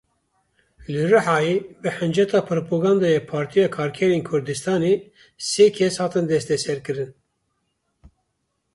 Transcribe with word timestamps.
Li 0.93 1.03
Rihayê 1.11 1.55
bi 1.81 1.89
hinceta 1.99 2.39
propagandeya 2.49 3.21
Partiya 3.31 3.67
Karkerên 3.77 4.23
Kurdistanê 4.29 4.93
sê 5.49 5.65
kes 5.75 5.95
hatin 6.01 6.25
desteserkirin. 6.33 7.11